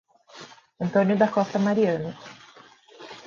Antônio 0.85 1.15
da 1.15 1.27
Costa 1.27 1.59
Mariano 1.59 2.11